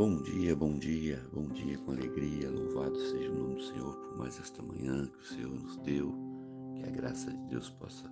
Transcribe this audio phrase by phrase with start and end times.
[0.00, 2.50] Bom dia, bom dia, bom dia com alegria.
[2.50, 6.14] Louvado seja o nome do Senhor por mais esta manhã que o Senhor nos deu.
[6.74, 8.10] Que a graça de Deus possa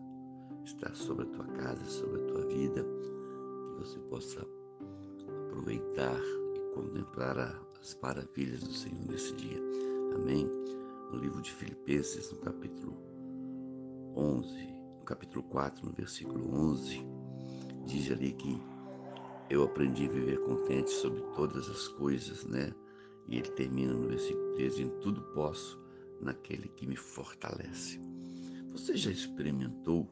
[0.66, 2.84] estar sobre a tua casa, sobre a tua vida.
[2.84, 4.46] Que você possa
[5.46, 6.20] aproveitar
[6.54, 9.58] e contemplar as maravilhas do Senhor nesse dia.
[10.14, 10.46] Amém.
[11.10, 12.98] No livro de Filipenses, no capítulo
[14.14, 14.46] 11,
[14.98, 17.00] no capítulo 4, no versículo 11,
[17.86, 18.60] diz ali que
[19.50, 22.72] eu aprendi a viver contente sobre todas as coisas, né?
[23.26, 25.80] E ele termina no versículo 13: Em tudo posso
[26.20, 28.00] naquele que me fortalece.
[28.72, 30.08] Você já experimentou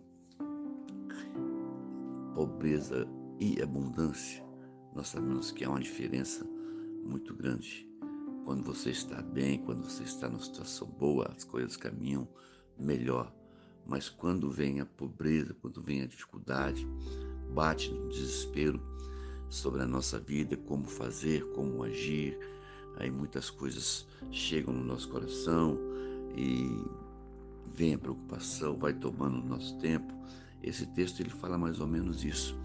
[2.34, 3.06] pobreza
[3.38, 4.44] e abundância?
[4.94, 6.44] Nós sabemos que há uma diferença
[7.04, 7.86] muito grande.
[8.44, 12.28] Quando você está bem, quando você está numa situação boa, as coisas caminham
[12.78, 13.32] melhor.
[13.84, 16.86] Mas quando vem a pobreza, quando vem a dificuldade,
[17.52, 18.80] bate no desespero,
[19.48, 22.38] sobre a nossa vida, como fazer, como agir.
[22.96, 25.78] Aí muitas coisas chegam no nosso coração
[26.34, 26.84] e
[27.74, 30.12] vem a preocupação, vai tomando o nosso tempo.
[30.62, 32.58] Esse texto ele fala mais ou menos isso,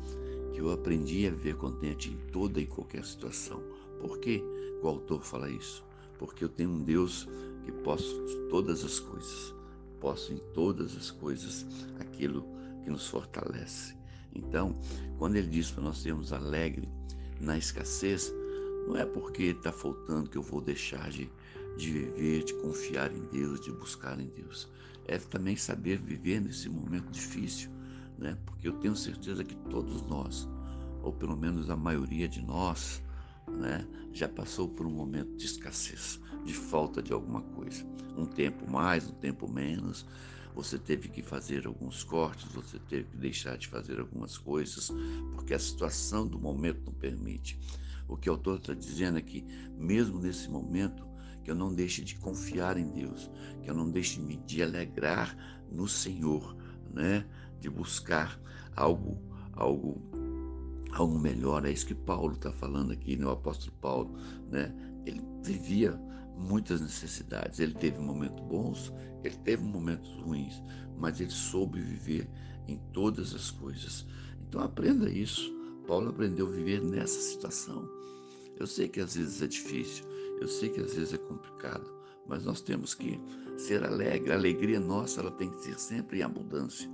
[0.54, 3.62] que eu aprendi a viver contente em toda e qualquer situação.
[4.00, 4.44] Por que
[4.82, 5.84] o autor fala isso?
[6.18, 7.28] Porque eu tenho um Deus
[7.64, 8.16] que posso
[8.50, 9.54] todas as coisas,
[10.00, 11.66] posso em todas as coisas
[12.00, 12.46] aquilo
[12.84, 14.01] que nos fortalece.
[14.34, 14.76] Então,
[15.18, 16.90] quando ele diz para nós sermos alegres
[17.40, 18.34] na escassez,
[18.88, 21.30] não é porque está faltando que eu vou deixar de,
[21.78, 24.70] de viver, de confiar em Deus, de buscar em Deus.
[25.06, 27.70] É também saber viver nesse momento difícil,
[28.18, 28.38] né?
[28.46, 30.48] porque eu tenho certeza que todos nós,
[31.02, 33.02] ou pelo menos a maioria de nós,
[33.48, 37.86] né, já passou por um momento de escassez, de falta de alguma coisa.
[38.18, 40.06] Um tempo mais, um tempo menos,
[40.54, 44.92] você teve que fazer alguns cortes, você teve que deixar de fazer algumas coisas,
[45.34, 47.60] porque a situação do momento não permite.
[48.08, 49.46] O que o autor está dizendo é que,
[49.78, 51.08] mesmo nesse momento,
[51.44, 53.32] que eu não deixe de confiar em Deus,
[53.64, 55.36] que eu não deixe de me alegrar
[55.72, 56.56] no Senhor,
[56.94, 57.26] né?
[57.60, 58.40] De buscar
[58.76, 59.22] algo,
[59.54, 60.02] algo,
[60.92, 61.66] algo melhor.
[61.66, 63.26] É isso que Paulo está falando aqui, né?
[63.26, 64.14] o apóstolo Paulo,
[64.50, 64.74] né?
[65.06, 66.00] Ele vivia
[66.42, 67.60] muitas necessidades.
[67.60, 68.92] Ele teve momentos bons,
[69.24, 70.62] ele teve momentos ruins,
[70.98, 72.30] mas ele soube viver
[72.68, 74.06] em todas as coisas.
[74.48, 75.54] Então aprenda isso.
[75.88, 77.88] Paulo aprendeu a viver nessa situação.
[78.60, 80.06] Eu sei que às vezes é difícil,
[80.40, 81.92] eu sei que às vezes é complicado,
[82.28, 83.20] mas nós temos que
[83.58, 84.32] ser alegre.
[84.32, 86.90] A alegria nossa ela tem que ser sempre em abundância.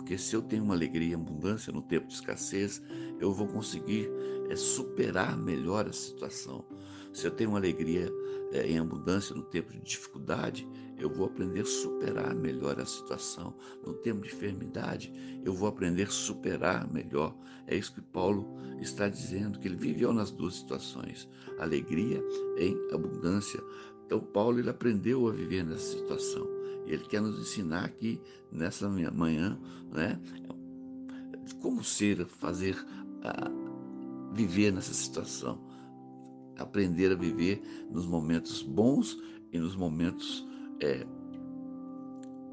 [0.00, 2.82] Porque se eu tenho uma alegria e abundância no tempo de escassez,
[3.20, 4.10] eu vou conseguir
[4.48, 6.64] é, superar melhor a situação.
[7.12, 8.10] Se eu tenho uma alegria
[8.50, 10.66] é, em abundância no tempo de dificuldade,
[10.98, 13.54] eu vou aprender a superar melhor a situação.
[13.86, 15.12] No tempo de enfermidade,
[15.44, 17.36] eu vou aprender a superar melhor.
[17.66, 21.28] É isso que Paulo está dizendo, que ele viveu nas duas situações,
[21.58, 22.24] alegria
[22.56, 23.62] em abundância.
[24.06, 26.59] Então Paulo ele aprendeu a viver nessa situação.
[26.90, 28.20] Ele quer nos ensinar aqui
[28.50, 29.58] nessa manhã,
[29.92, 30.20] né,
[31.60, 32.76] como ser, fazer,
[34.32, 35.60] viver nessa situação,
[36.58, 39.16] aprender a viver nos momentos bons
[39.52, 40.46] e nos momentos
[40.80, 41.06] é,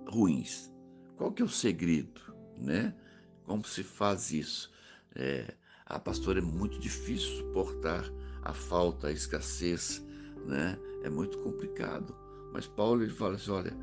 [0.07, 0.71] ruins.
[1.15, 2.21] Qual que é o segredo,
[2.57, 2.95] né?
[3.43, 4.71] Como se faz isso?
[5.15, 5.55] É,
[5.85, 8.03] a pastora é muito difícil suportar
[8.43, 10.05] a falta, a escassez,
[10.45, 10.77] né?
[11.03, 12.15] É muito complicado.
[12.53, 13.75] Mas Paulo ele fala assim, olha,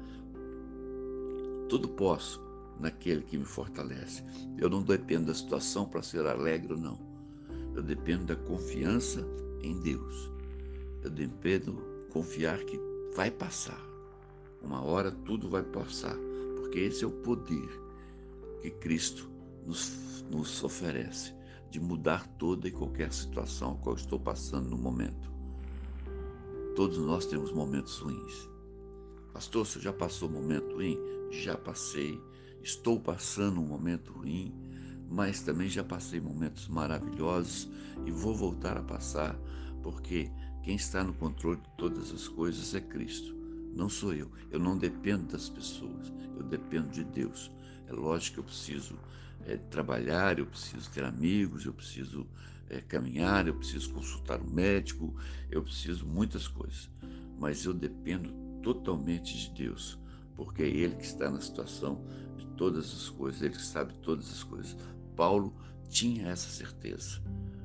[1.74, 2.40] tudo posso
[2.78, 4.22] naquele que me fortalece.
[4.56, 6.96] Eu não dependo da situação para ser alegre ou não.
[7.74, 9.26] Eu dependo da confiança
[9.60, 10.30] em Deus.
[11.02, 12.78] Eu dependo confiar que
[13.16, 13.84] vai passar.
[14.62, 16.16] Uma hora tudo vai passar,
[16.58, 17.68] porque esse é o poder
[18.62, 19.28] que Cristo
[19.66, 21.34] nos, nos oferece
[21.72, 25.28] de mudar toda e qualquer situação a qual estou passando no momento.
[26.76, 28.48] Todos nós temos momentos ruins.
[29.32, 30.96] Pastor, você já passou momento ruim?
[31.42, 32.20] Já passei.
[32.62, 34.54] Estou passando um momento ruim,
[35.10, 37.68] mas também já passei momentos maravilhosos
[38.06, 39.34] e vou voltar a passar,
[39.82, 40.30] porque
[40.62, 43.34] quem está no controle de todas as coisas é Cristo.
[43.74, 44.30] Não sou eu.
[44.50, 46.12] Eu não dependo das pessoas.
[46.36, 47.50] Eu dependo de Deus.
[47.86, 48.98] É lógico que eu preciso
[49.44, 52.26] é, trabalhar, eu preciso ter amigos, eu preciso
[52.70, 55.14] é, caminhar, eu preciso consultar um médico,
[55.50, 56.88] eu preciso muitas coisas.
[57.38, 58.32] Mas eu dependo
[58.62, 59.98] totalmente de Deus,
[60.36, 62.04] porque é Ele que está na situação
[62.36, 64.76] de todas as coisas, Ele que sabe todas as coisas.
[65.16, 65.54] Paulo
[65.88, 67.22] tinha essa certeza.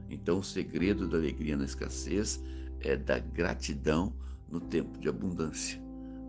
[0.09, 2.43] Então, o segredo da alegria na escassez
[2.79, 4.13] é da gratidão
[4.49, 5.79] no tempo de abundância,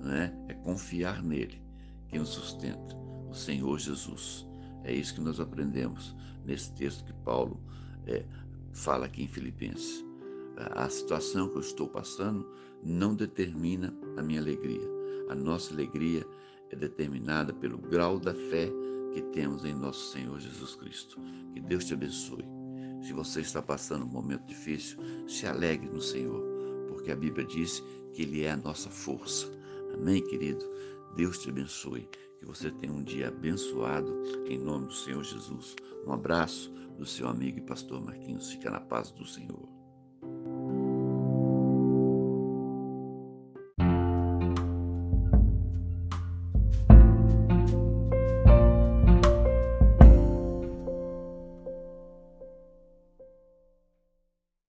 [0.02, 0.34] né?
[0.48, 1.62] é confiar nele,
[2.08, 2.96] que nos sustenta,
[3.28, 4.46] o Senhor Jesus.
[4.84, 6.14] É isso que nós aprendemos
[6.44, 7.60] nesse texto que Paulo
[8.06, 8.24] é,
[8.72, 10.04] fala aqui em Filipenses.
[10.56, 12.46] a situação que eu estou passando
[12.82, 14.99] não determina a minha alegria.
[15.28, 16.26] A nossa alegria
[16.70, 18.70] é determinada pelo grau da fé
[19.12, 21.20] que temos em nosso Senhor Jesus Cristo.
[21.52, 22.44] Que Deus te abençoe.
[23.02, 26.42] Se você está passando um momento difícil, se alegre no Senhor,
[26.88, 29.50] porque a Bíblia diz que Ele é a nossa força.
[29.94, 30.64] Amém, querido?
[31.16, 32.08] Deus te abençoe.
[32.38, 35.76] Que você tenha um dia abençoado em nome do Senhor Jesus.
[36.06, 38.50] Um abraço do seu amigo e pastor Marquinhos.
[38.50, 39.79] Fica na paz do Senhor.